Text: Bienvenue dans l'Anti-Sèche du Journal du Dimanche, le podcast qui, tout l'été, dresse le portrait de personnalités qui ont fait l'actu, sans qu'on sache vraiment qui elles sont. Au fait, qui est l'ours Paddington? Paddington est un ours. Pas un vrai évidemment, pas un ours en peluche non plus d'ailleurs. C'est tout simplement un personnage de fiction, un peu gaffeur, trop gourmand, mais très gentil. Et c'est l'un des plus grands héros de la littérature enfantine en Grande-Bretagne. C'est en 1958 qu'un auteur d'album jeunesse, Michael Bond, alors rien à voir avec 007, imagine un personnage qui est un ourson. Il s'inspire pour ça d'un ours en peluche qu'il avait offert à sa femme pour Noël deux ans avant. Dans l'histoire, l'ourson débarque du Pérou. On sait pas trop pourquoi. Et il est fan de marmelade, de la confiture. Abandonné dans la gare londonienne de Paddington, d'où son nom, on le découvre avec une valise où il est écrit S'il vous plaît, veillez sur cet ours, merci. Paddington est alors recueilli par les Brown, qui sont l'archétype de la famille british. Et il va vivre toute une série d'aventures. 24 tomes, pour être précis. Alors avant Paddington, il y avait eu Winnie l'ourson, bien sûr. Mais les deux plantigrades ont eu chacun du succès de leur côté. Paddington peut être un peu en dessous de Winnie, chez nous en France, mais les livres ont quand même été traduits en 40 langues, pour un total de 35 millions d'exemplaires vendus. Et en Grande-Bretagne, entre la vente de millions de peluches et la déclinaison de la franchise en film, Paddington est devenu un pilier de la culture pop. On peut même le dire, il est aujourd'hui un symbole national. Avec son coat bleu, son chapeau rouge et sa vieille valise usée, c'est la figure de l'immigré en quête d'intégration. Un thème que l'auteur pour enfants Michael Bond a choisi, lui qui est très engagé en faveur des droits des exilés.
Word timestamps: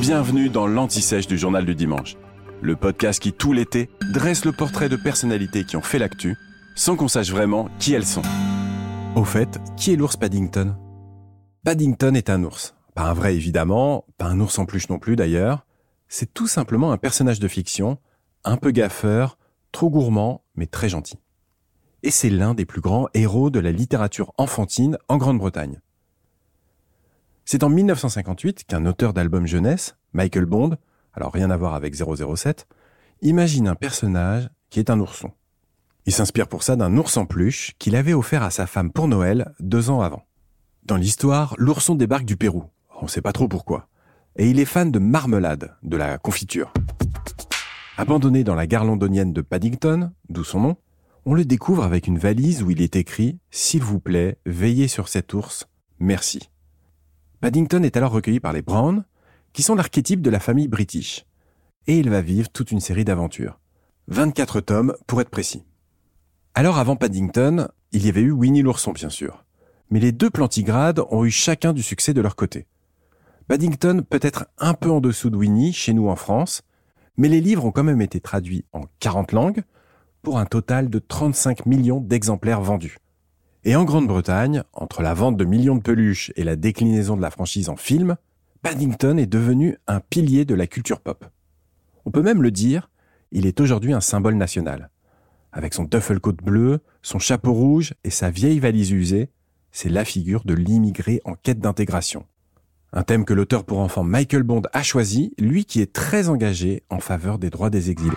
Bienvenue 0.00 0.48
dans 0.48 0.66
l'Anti-Sèche 0.66 1.26
du 1.26 1.36
Journal 1.36 1.64
du 1.64 1.74
Dimanche, 1.74 2.16
le 2.60 2.76
podcast 2.76 3.22
qui, 3.22 3.32
tout 3.32 3.52
l'été, 3.52 3.90
dresse 4.12 4.44
le 4.44 4.52
portrait 4.52 4.88
de 4.88 4.96
personnalités 4.96 5.64
qui 5.64 5.76
ont 5.76 5.82
fait 5.82 5.98
l'actu, 5.98 6.36
sans 6.74 6.96
qu'on 6.96 7.08
sache 7.08 7.30
vraiment 7.30 7.68
qui 7.78 7.92
elles 7.92 8.06
sont. 8.06 8.22
Au 9.14 9.24
fait, 9.24 9.60
qui 9.76 9.92
est 9.92 9.96
l'ours 9.96 10.16
Paddington? 10.16 10.76
Paddington 11.64 12.14
est 12.14 12.30
un 12.30 12.42
ours. 12.42 12.74
Pas 12.94 13.04
un 13.04 13.12
vrai 13.12 13.36
évidemment, 13.36 14.06
pas 14.18 14.26
un 14.26 14.40
ours 14.40 14.58
en 14.58 14.64
peluche 14.64 14.88
non 14.88 14.98
plus 14.98 15.14
d'ailleurs. 15.14 15.66
C'est 16.08 16.32
tout 16.32 16.48
simplement 16.48 16.90
un 16.92 16.98
personnage 16.98 17.38
de 17.38 17.48
fiction, 17.48 17.98
un 18.44 18.56
peu 18.56 18.70
gaffeur, 18.70 19.36
trop 19.72 19.90
gourmand, 19.90 20.42
mais 20.56 20.66
très 20.66 20.88
gentil. 20.88 21.18
Et 22.02 22.10
c'est 22.10 22.30
l'un 22.30 22.54
des 22.54 22.64
plus 22.64 22.80
grands 22.80 23.08
héros 23.14 23.50
de 23.50 23.60
la 23.60 23.70
littérature 23.70 24.32
enfantine 24.36 24.98
en 25.08 25.18
Grande-Bretagne. 25.18 25.80
C'est 27.52 27.64
en 27.64 27.68
1958 27.68 28.64
qu'un 28.64 28.86
auteur 28.86 29.12
d'album 29.12 29.46
jeunesse, 29.46 29.98
Michael 30.14 30.46
Bond, 30.46 30.78
alors 31.12 31.34
rien 31.34 31.50
à 31.50 31.56
voir 31.58 31.74
avec 31.74 31.94
007, 31.94 32.66
imagine 33.20 33.68
un 33.68 33.74
personnage 33.74 34.48
qui 34.70 34.78
est 34.78 34.88
un 34.88 34.98
ourson. 34.98 35.32
Il 36.06 36.14
s'inspire 36.14 36.48
pour 36.48 36.62
ça 36.62 36.76
d'un 36.76 36.96
ours 36.96 37.14
en 37.18 37.26
peluche 37.26 37.74
qu'il 37.78 37.94
avait 37.94 38.14
offert 38.14 38.42
à 38.42 38.50
sa 38.50 38.66
femme 38.66 38.90
pour 38.90 39.06
Noël 39.06 39.52
deux 39.60 39.90
ans 39.90 40.00
avant. 40.00 40.22
Dans 40.84 40.96
l'histoire, 40.96 41.54
l'ourson 41.58 41.94
débarque 41.94 42.24
du 42.24 42.38
Pérou. 42.38 42.64
On 43.02 43.06
sait 43.06 43.20
pas 43.20 43.32
trop 43.32 43.48
pourquoi. 43.48 43.86
Et 44.36 44.48
il 44.48 44.58
est 44.58 44.64
fan 44.64 44.90
de 44.90 44.98
marmelade, 44.98 45.76
de 45.82 45.98
la 45.98 46.16
confiture. 46.16 46.72
Abandonné 47.98 48.44
dans 48.44 48.54
la 48.54 48.66
gare 48.66 48.86
londonienne 48.86 49.34
de 49.34 49.42
Paddington, 49.42 50.10
d'où 50.30 50.42
son 50.42 50.60
nom, 50.60 50.76
on 51.26 51.34
le 51.34 51.44
découvre 51.44 51.84
avec 51.84 52.06
une 52.06 52.16
valise 52.16 52.62
où 52.62 52.70
il 52.70 52.80
est 52.80 52.96
écrit 52.96 53.40
S'il 53.50 53.82
vous 53.82 54.00
plaît, 54.00 54.38
veillez 54.46 54.88
sur 54.88 55.08
cet 55.08 55.34
ours, 55.34 55.68
merci. 55.98 56.48
Paddington 57.42 57.82
est 57.82 57.96
alors 57.96 58.12
recueilli 58.12 58.38
par 58.38 58.52
les 58.52 58.62
Brown, 58.62 59.04
qui 59.52 59.64
sont 59.64 59.74
l'archétype 59.74 60.22
de 60.22 60.30
la 60.30 60.38
famille 60.38 60.68
british. 60.68 61.26
Et 61.88 61.98
il 61.98 62.08
va 62.08 62.20
vivre 62.20 62.48
toute 62.48 62.70
une 62.70 62.78
série 62.78 63.04
d'aventures. 63.04 63.58
24 64.06 64.60
tomes, 64.60 64.94
pour 65.08 65.20
être 65.20 65.28
précis. 65.28 65.64
Alors 66.54 66.78
avant 66.78 66.94
Paddington, 66.94 67.66
il 67.90 68.06
y 68.06 68.08
avait 68.08 68.20
eu 68.20 68.30
Winnie 68.30 68.62
l'ourson, 68.62 68.92
bien 68.92 69.08
sûr. 69.08 69.44
Mais 69.90 69.98
les 69.98 70.12
deux 70.12 70.30
plantigrades 70.30 71.02
ont 71.10 71.24
eu 71.24 71.32
chacun 71.32 71.72
du 71.72 71.82
succès 71.82 72.14
de 72.14 72.20
leur 72.20 72.36
côté. 72.36 72.68
Paddington 73.48 74.04
peut 74.08 74.20
être 74.22 74.46
un 74.58 74.74
peu 74.74 74.92
en 74.92 75.00
dessous 75.00 75.28
de 75.28 75.36
Winnie, 75.36 75.72
chez 75.72 75.94
nous 75.94 76.08
en 76.08 76.14
France, 76.14 76.62
mais 77.16 77.26
les 77.26 77.40
livres 77.40 77.64
ont 77.64 77.72
quand 77.72 77.82
même 77.82 78.02
été 78.02 78.20
traduits 78.20 78.66
en 78.72 78.82
40 79.00 79.32
langues, 79.32 79.64
pour 80.22 80.38
un 80.38 80.46
total 80.46 80.88
de 80.90 81.00
35 81.00 81.66
millions 81.66 82.00
d'exemplaires 82.00 82.62
vendus. 82.62 82.98
Et 83.64 83.76
en 83.76 83.84
Grande-Bretagne, 83.84 84.64
entre 84.72 85.02
la 85.02 85.14
vente 85.14 85.36
de 85.36 85.44
millions 85.44 85.76
de 85.76 85.82
peluches 85.82 86.32
et 86.34 86.42
la 86.42 86.56
déclinaison 86.56 87.16
de 87.16 87.22
la 87.22 87.30
franchise 87.30 87.68
en 87.68 87.76
film, 87.76 88.16
Paddington 88.62 89.16
est 89.18 89.26
devenu 89.26 89.76
un 89.86 90.00
pilier 90.00 90.44
de 90.44 90.56
la 90.56 90.66
culture 90.66 91.00
pop. 91.00 91.24
On 92.04 92.10
peut 92.10 92.22
même 92.22 92.42
le 92.42 92.50
dire, 92.50 92.90
il 93.30 93.46
est 93.46 93.60
aujourd'hui 93.60 93.92
un 93.92 94.00
symbole 94.00 94.34
national. 94.34 94.90
Avec 95.52 95.74
son 95.74 95.86
coat 95.86 96.32
bleu, 96.42 96.80
son 97.02 97.20
chapeau 97.20 97.52
rouge 97.52 97.94
et 98.02 98.10
sa 98.10 98.30
vieille 98.30 98.58
valise 98.58 98.90
usée, 98.90 99.30
c'est 99.70 99.90
la 99.90 100.04
figure 100.04 100.42
de 100.44 100.54
l'immigré 100.54 101.20
en 101.24 101.34
quête 101.34 101.60
d'intégration. 101.60 102.26
Un 102.92 103.04
thème 103.04 103.24
que 103.24 103.32
l'auteur 103.32 103.64
pour 103.64 103.78
enfants 103.78 104.02
Michael 104.02 104.42
Bond 104.42 104.62
a 104.72 104.82
choisi, 104.82 105.34
lui 105.38 105.66
qui 105.66 105.80
est 105.80 105.92
très 105.92 106.28
engagé 106.28 106.82
en 106.90 106.98
faveur 106.98 107.38
des 107.38 107.48
droits 107.48 107.70
des 107.70 107.90
exilés. 107.90 108.16